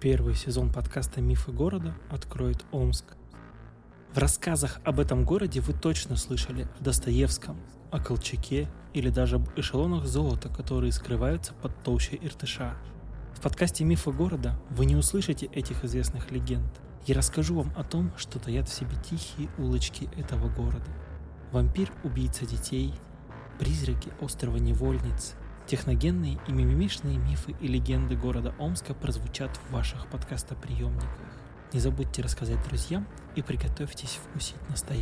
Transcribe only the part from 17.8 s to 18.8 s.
том, что таят в